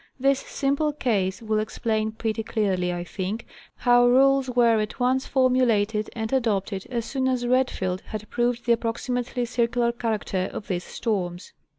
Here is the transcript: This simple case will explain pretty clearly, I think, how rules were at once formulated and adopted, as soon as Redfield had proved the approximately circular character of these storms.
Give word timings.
This 0.19 0.39
simple 0.39 0.93
case 0.93 1.43
will 1.43 1.59
explain 1.59 2.11
pretty 2.13 2.41
clearly, 2.41 2.91
I 2.91 3.03
think, 3.03 3.45
how 3.75 4.07
rules 4.07 4.49
were 4.49 4.79
at 4.79 4.99
once 4.99 5.27
formulated 5.27 6.09
and 6.15 6.33
adopted, 6.33 6.87
as 6.89 7.05
soon 7.05 7.27
as 7.27 7.45
Redfield 7.45 8.01
had 8.07 8.27
proved 8.31 8.65
the 8.65 8.71
approximately 8.71 9.45
circular 9.45 9.91
character 9.91 10.49
of 10.51 10.67
these 10.69 10.85
storms. 10.85 11.53